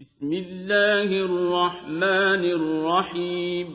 [0.00, 3.66] بسم الله الرحمن الرحيم.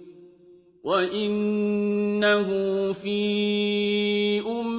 [0.83, 2.47] وإنه
[2.93, 4.78] في أم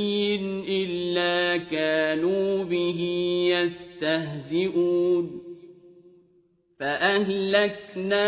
[1.11, 2.99] إلا كانوا به
[3.51, 5.41] يستهزئون
[6.79, 8.21] فأهلكنا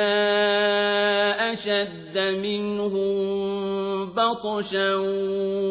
[1.53, 3.15] أشد منهم
[4.05, 4.95] بطشا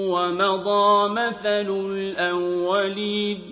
[0.08, 3.51] ومضى مثل الأولين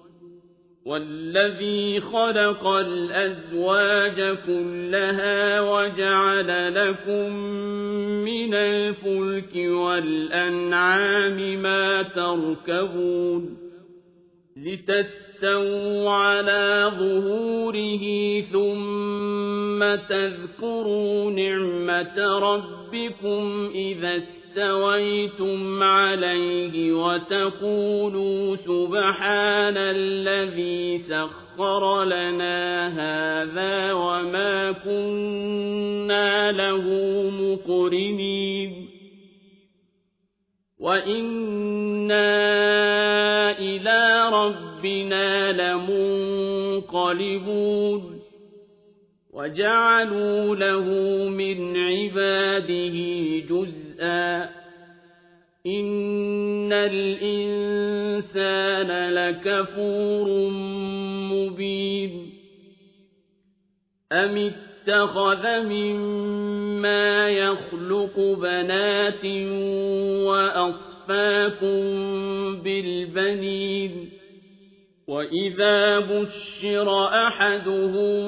[0.85, 7.33] والذي خلق الأزواج كلها وجعل لكم
[8.25, 13.57] من الفلك والأنعام ما تركبون
[14.57, 18.05] لتستووا على ظهوره
[18.41, 24.19] ثم تذكروا نعمة ربكم إذا
[24.51, 36.83] استويتم عليه وتقولوا سبحان الذي سخر لنا هذا وما كنا له
[37.29, 38.87] مقرنين.
[40.79, 42.31] وإنا
[43.59, 45.51] إلى ربنا
[46.81, 48.21] لمنقلبون.
[49.33, 50.85] وجعلوا له
[51.29, 52.97] من عباده
[53.49, 53.80] جزءا
[55.65, 58.49] إن الإنسان
[59.13, 60.49] لكفور
[61.31, 62.29] مبين
[64.11, 69.25] أم اتخذ مما يخلق بنات
[70.25, 71.81] وأصفاكم
[72.63, 74.10] بالبنين
[75.11, 78.21] وإذا بشر أحدهم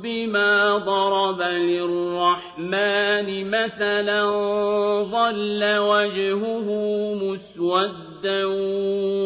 [0.00, 4.24] بما ضرب للرحمن مثلا
[5.02, 6.68] ظل وجهه
[7.14, 8.44] مسودا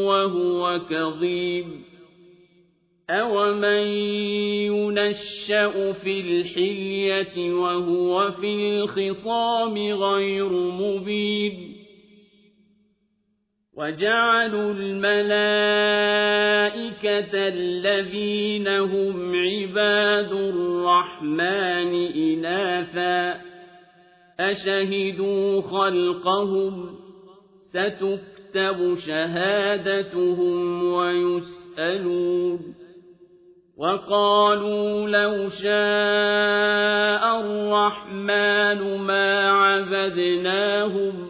[0.09, 1.83] وهو كظيم
[3.11, 3.87] أومن
[4.69, 11.70] ينشأ في الحلية وهو في الخصام غير مبين
[13.81, 15.49] وجعلوا الملائكة
[17.49, 23.41] الذين هم عباد الرحمن إناثا
[24.41, 26.97] أشهدوا خلقهم
[27.73, 32.75] ستكتب شهادتهم ويسألون
[33.77, 41.30] وقالوا لو شاء الرحمن ما عبدناهم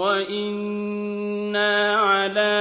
[0.00, 2.54] وإنا على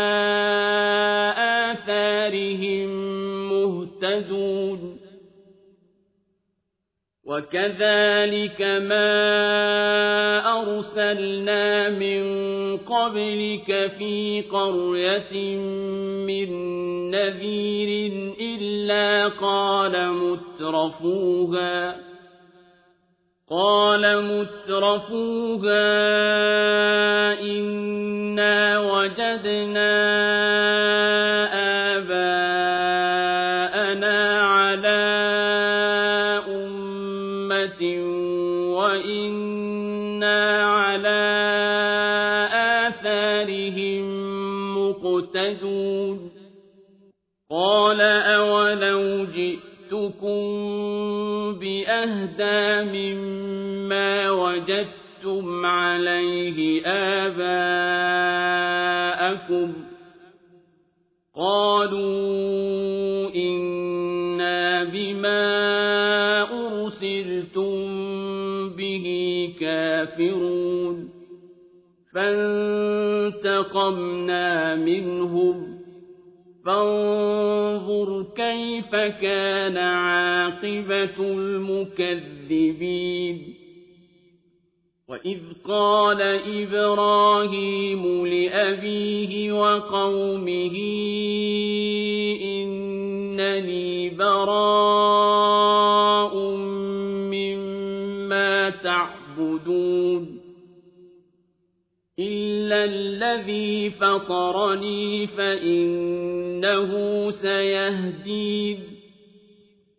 [1.37, 2.89] آثارهم
[3.49, 4.97] مهتدون
[7.23, 9.11] وكذلك ما
[10.61, 12.23] أرسلنا من
[12.77, 15.57] قبلك في قرية
[16.27, 16.49] من
[17.11, 22.10] نذير إلا قال مترفوها
[23.51, 25.83] قال مترفوها
[27.41, 29.91] إنا وجدنا
[31.99, 33.39] آباءنا
[34.41, 35.03] على
[36.47, 37.81] أمة
[38.77, 41.23] وإنا على
[42.87, 44.05] آثارهم
[44.77, 46.31] مقتدون.
[47.51, 50.41] قال أولو جئتكم
[51.59, 53.30] بأهدى وجدتم
[56.07, 56.81] عليه
[57.25, 57.73] آباءكم
[61.35, 65.41] قالوا إنا بما
[66.41, 67.71] أرسلتم
[68.69, 69.05] به
[69.59, 71.09] كافرون
[73.33, 75.81] فانتقمنا منهم
[76.65, 82.71] فانظر كيف كان عاقبة المكذبين
[85.11, 86.21] وإذ قال
[86.61, 90.77] إبراهيم لأبيه وقومه
[92.41, 94.75] إنني براء
[97.31, 100.41] مما تعبدون
[102.19, 106.91] إلا الذي فطرني فإنه
[107.31, 108.90] سيهدين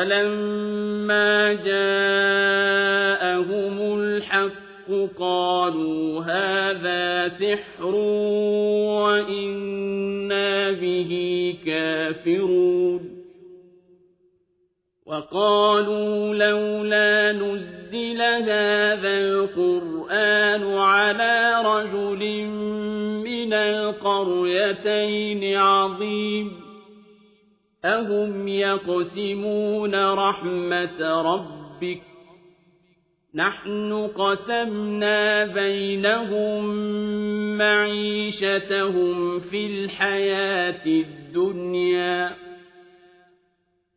[0.00, 2.00] ولما جاءهم
[4.00, 4.88] الحق
[5.18, 7.94] قالوا هذا سحر
[9.04, 11.12] وإنا به
[11.66, 13.20] كافرون
[15.06, 22.44] وقالوا لولا نزل هذا القرآن على رجل
[23.24, 24.76] من القريتين
[25.56, 26.59] عظيم
[27.84, 32.02] أهم يقسمون رحمة ربك؟
[33.34, 36.64] نحن قسمنا بينهم
[37.58, 42.30] معيشتهم في الحياة الدنيا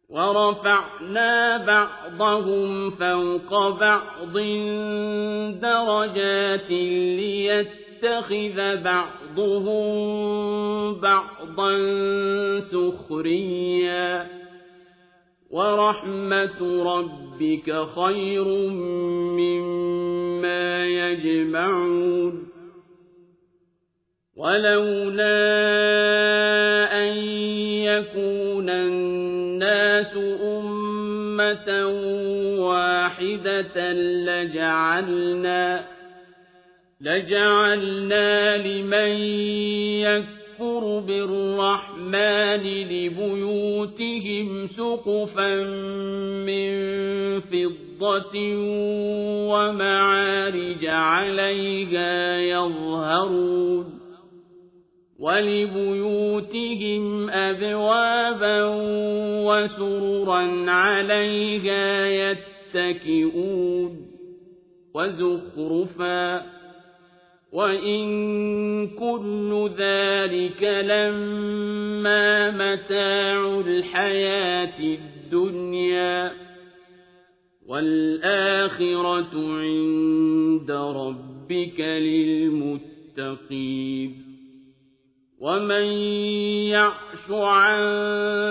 [0.10, 4.38] ورفعنا بعضهم فوق بعض
[5.62, 6.72] درجات
[8.04, 9.94] ليتخذ بعضهم
[11.00, 11.80] بعضا
[12.60, 14.28] سخريا.
[15.52, 18.48] ورحمة ربك خير
[19.38, 22.48] مما يجمعون.
[24.38, 25.34] ولولا
[27.04, 27.18] أن
[27.88, 31.88] يكون الناس أمة
[32.60, 35.93] واحدة لجعلنا
[37.04, 39.12] لجعلنا لمن
[40.00, 45.64] يكفر بالرحمن لبيوتهم سقفا
[46.46, 46.74] من
[47.40, 48.36] فضة
[49.52, 54.00] ومعارج عليها يظهرون
[55.20, 58.64] ولبيوتهم أبوابا
[59.46, 62.08] وسررا عليها
[62.76, 64.08] يتكئون
[64.96, 66.54] وزخرفا
[67.54, 76.32] وإن كل ذلك لما متاع الحياة الدنيا
[77.68, 83.44] والآخرة عند ربك للمتقين
[85.40, 85.86] ومن
[87.24, 87.80] يعش عن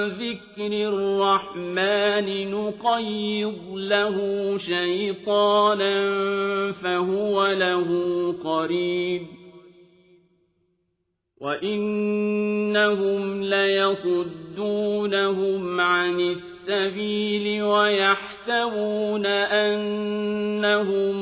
[0.09, 4.17] ذكر الرحمن نقيض له
[4.57, 5.93] شيطانا
[6.73, 7.89] فهو له
[8.45, 9.27] قريب.
[11.41, 12.23] وإنهم
[13.43, 14.61] ليصدونهم
[15.81, 21.15] عن السبيل ويحسبون أنهم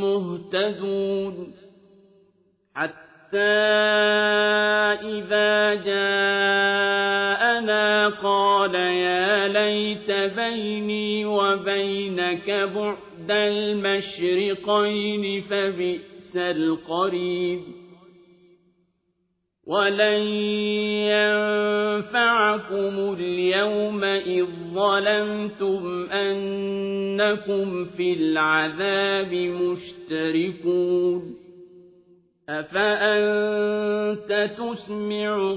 [0.00, 1.54] مهتدون.
[2.74, 3.38] حتى
[5.02, 6.57] إذا جاءنا
[8.68, 17.60] فقال يا ليت بيني وبينك بعد المشرقين فبئس القريب
[19.66, 20.22] ولن
[21.96, 31.34] ينفعكم اليوم إذ ظلمتم أنكم في العذاب مشتركون
[32.48, 35.56] أفأنت تسمع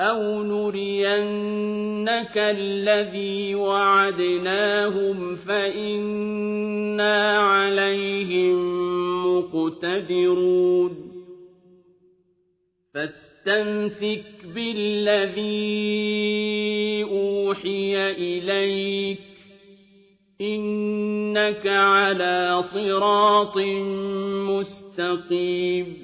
[0.00, 8.56] أَوْ نُرِيَنَّكَ الَّذِي وَعَدْنَاهُمْ فَإِنَّا عَلَيْهِم
[9.26, 10.96] مُّقْتَدِرُونَ
[12.94, 14.24] فَاسْتَمْسِكْ
[14.54, 15.54] بِالَّذِي
[17.04, 19.20] أُوحِيَ إِلَيْكَ ۖ
[20.40, 23.56] إِنَّكَ عَلَىٰ صِرَاطٍ
[24.50, 26.03] مُّسْتَقِيمٍ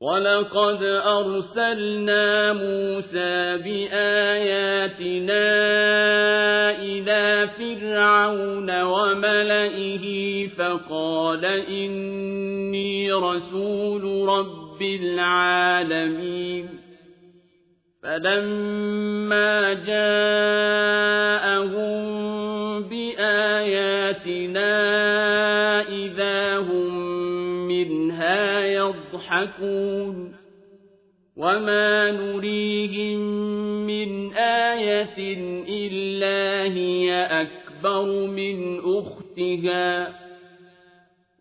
[0.00, 5.44] وَلَقَدْ أَرْسَلْنَا مُوسَىٰ بِآيَاتِنَا
[6.80, 10.04] إِلَىٰ فِرْعَوْنَ وَمَلَئِهِ
[10.56, 16.68] فَقَالَ إِنِّي رَسُولُ رَبِّ الْعَالَمِينَ
[18.02, 21.20] فَلَمَّا جَاءَهُم
[29.30, 30.32] يَضْحَكُونَ
[31.36, 33.20] وَمَا نُرِيهِم
[33.86, 35.18] مِّنْ آيَةٍ
[35.68, 40.14] إِلَّا هِيَ أَكْبَرُ مِنْ أُخْتِهَا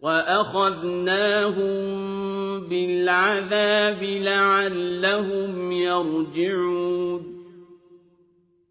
[0.02, 1.80] وَأَخَذْنَاهُم
[2.70, 7.40] بِالْعَذَابِ لَعَلَّهُمْ يَرْجِعُونَ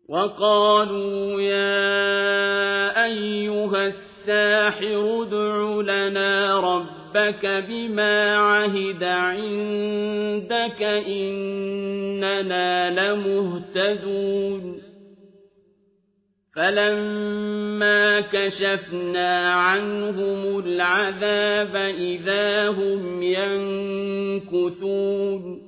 [0.08, 6.77] وَقَالُوا يَا أَيُّهَ السَّاحِرُ ادْعُ لَنَا رَبَّكَ
[7.46, 14.82] بِمَا عَهِدَ عِندَكَ إِنَّنَا لَمُهْتَدُونَ.
[16.56, 25.67] فَلَمَّا كَشَفْنَا عَنْهُمُ الْعَذَابَ إِذَا هُمْ يَنكُثُونَ.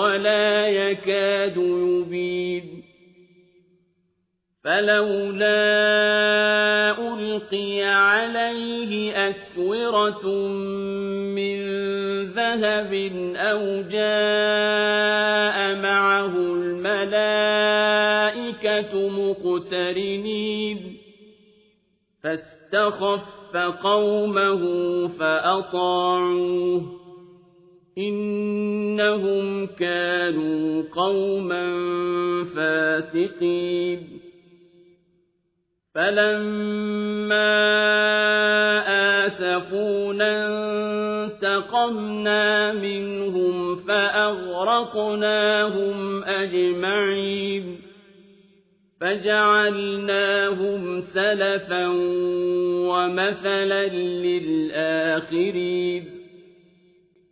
[0.00, 2.82] وَلَا يَكَادُ يُبِينُ.
[4.64, 5.60] فَلَوْلَا
[7.14, 10.26] أُلْقِيَ عَلَيْهِ أَسْوِرَةٌ
[11.36, 11.58] مِّن
[12.32, 12.92] ذَهَبٍ
[13.36, 17.32] أَوْ جَاءَ مَعَهُ الْمَلَائِكَةُ
[19.08, 20.78] مُقْتَرِنِينَ.
[22.22, 24.62] فَاسْتَخَفَّ قَوْمَهُ
[25.08, 26.99] فَأَطَاعُوهُ ۚ.
[28.08, 31.64] إِنَّهُمْ كَانُوا قَوْمًا
[32.44, 34.20] فَاسِقِينَ
[35.94, 37.50] فَلَمَّا
[39.26, 40.46] آسَفُونَا
[41.24, 45.04] انتَقَمْنَا مِنْهُمْ فَأَغْرَقْنَاهُمْ
[46.24, 47.78] أَجْمَعِينَ
[49.00, 51.88] فَجَعَلْنَاهُمْ سَلَفًا
[52.88, 53.86] وَمَثَلًا
[54.26, 56.19] لِّلْآخِرِينَ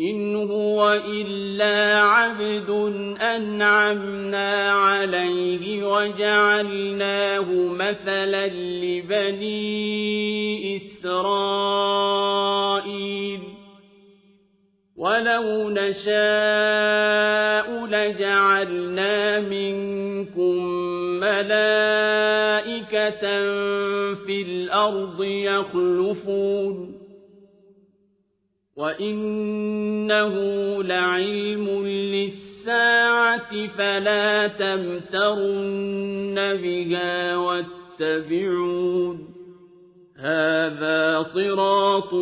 [0.00, 2.70] إِنْ هُوَ إِلَّا عَبْدٌ
[3.20, 9.56] أَنْعَمْنَا عَلَيْهِ وَجَعَلْنَاهُ مَثَلًا لِّبَنِي
[10.76, 11.98] إِسْرَائِيلَ
[14.96, 16.16] وَلَوْ نَشَاءُ
[17.86, 20.64] لَجَعَلْنَا مِنكُم
[21.20, 22.70] مَّلَائِكَةً
[24.14, 26.97] فِي الْأَرْضِ يَخْلُفُونَ
[28.78, 30.34] وَإِنَّهُ
[30.82, 39.16] لَعِلْمٌ لِّلسَّاعَةِ فَلَا تَمْتَرُنَّ بِهَا وَاتَّبِعُونِ
[40.18, 42.14] هَٰذَا صِرَاطٌ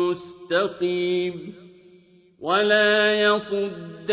[0.00, 1.34] مُّسْتَقِيمٌ
[2.40, 4.04] وَلَا يَصُدَّنَّكُمُ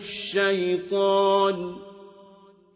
[0.00, 1.76] الشَّيْطَانُ ۖ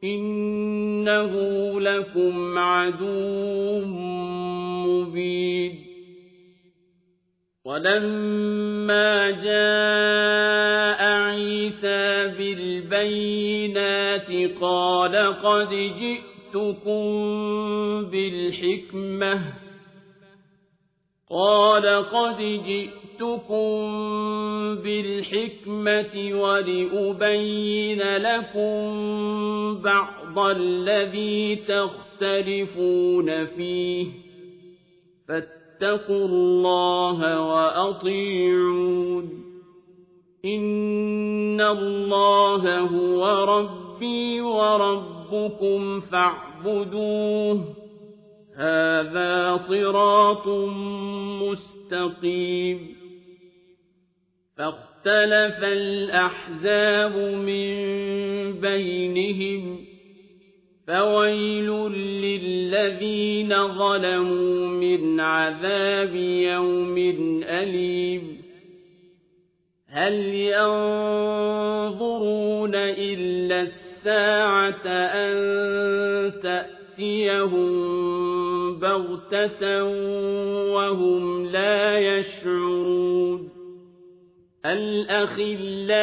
[0.05, 1.33] إِنَّهُ
[1.81, 4.46] لَكُمْ عَدُوٌّ
[7.77, 14.31] وَلَمَّا جَاءَ عِيسَىٰ بِالْبَيِّنَاتِ
[14.61, 17.05] قَالَ قَدْ جِئْتُكُم
[18.11, 19.41] بِالْحِكْمَةِ.
[21.31, 23.77] قَالَ قَدْ جِئْتُكُم
[24.85, 28.79] بِالْحِكْمَةِ وَلِأُبَيِّنَ لَكُم
[29.83, 34.07] بَعْضَ الَّذِي تَخْتَلِفُونَ فِيهِ.
[35.81, 39.29] فَاتَّقُوا اللَّهَ وَأَطِيعُونِ.
[40.45, 47.69] إِنَّ اللَّهَ هُوَ رَبِّي وَرَبُّكُمْ فَاعْبُدُوهُ ۚ.
[48.57, 50.49] هَٰذَا صِرَاطٌ
[51.43, 52.97] مُّسْتَقِيمٌ.
[54.57, 57.73] فَاخْتَلَفَ الْأَحْزَابُ مِن
[58.61, 59.86] بَيْنِهِمْ ۖ.
[60.87, 61.69] فَوَيْلٌ
[62.23, 66.99] لِّلَّذِينَ ظَلَمُوا مِنْ عَذَابِ يَوْمٍ
[67.49, 68.23] أَلِيمٍ
[69.91, 70.15] هَلْ
[70.55, 71.95] يَنظُرُونَ
[72.75, 75.35] إِلَّا السَّاعَةَ أَن
[76.43, 77.75] تَأْتِيَهُم
[78.79, 79.85] بَغْتَةً
[80.75, 83.49] وَهُمْ لَا يَشْعُرُونَ
[84.67, 85.97] الْأَخِلَّاءُ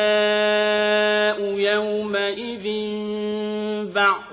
[1.60, 2.66] يَوْمَئِذٍ
[3.96, 4.33] بَعْضُهُمْ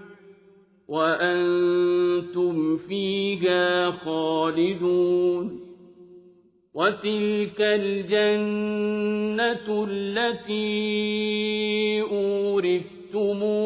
[0.91, 5.59] وَأَنتُمْ فِيهَا خَالِدُونَ
[6.73, 8.87] وَتِلْكَ الْجَنَّةُ
[9.89, 10.71] الَّتِي
[12.11, 13.57] أُورِثْتُمُوهَا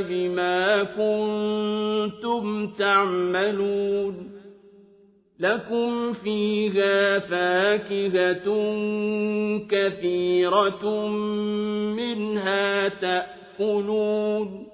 [0.00, 4.30] بِمَا كُنتُمْ تَعْمَلُونَ
[5.40, 8.46] لَكُمْ فِيهَا فَاكِهَةٌ
[9.70, 11.08] كَثِيرَةٌ
[11.98, 14.73] مِّنْهَا تَأْكُلُونَ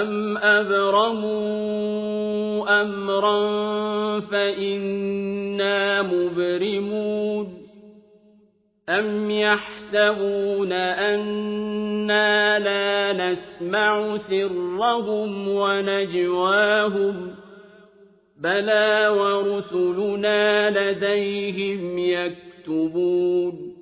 [0.00, 1.82] أَمْ أَبْرَمُوا
[2.82, 3.40] أَمْرًا
[4.20, 7.62] فَإِنَّا مُبْرِمُونَ
[8.88, 17.34] أَمْ يَحْسَبُونَ أنا لا نسمع سرهم ونجواهم
[18.40, 23.81] بلى ورسلنا لديهم يكتبون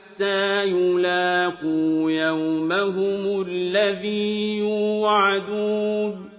[0.63, 6.29] يلاقوا يومهم الذي يوعدون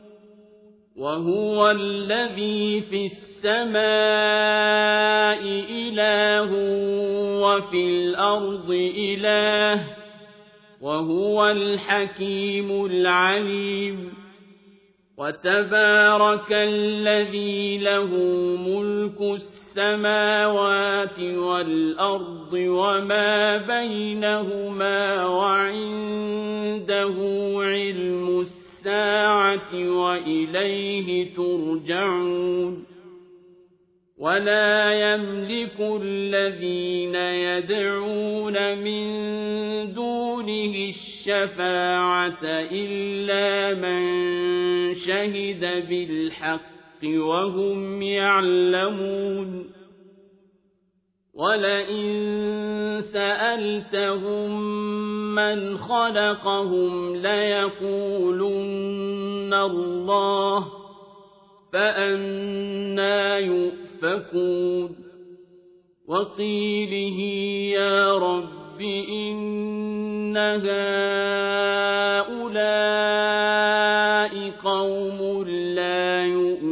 [0.97, 3.83] وهو الذي في السماء
[5.71, 6.51] إله
[7.43, 9.85] وفي الأرض إله
[10.81, 14.13] وهو الحكيم العليم
[15.19, 18.07] وتبارك الذي له
[18.57, 19.21] ملك
[21.63, 27.15] والأرض وما بينهما وعنده
[27.57, 32.85] علم الساعة وإليه ترجعون
[34.19, 39.05] ولا يملك الذين يدعون من
[39.95, 44.03] دونه الشفاعة إلا من
[44.95, 49.67] شهد بالحق وهم يعلمون.
[51.35, 52.12] ولئن
[53.12, 54.62] سألتهم
[55.35, 60.67] من خلقهم ليقولن الله
[61.73, 64.97] فأنا يؤفكون.
[66.09, 67.21] وقيله
[67.79, 70.73] يا رب إن هؤلاء
[74.65, 76.72] قوم لا يؤمنون.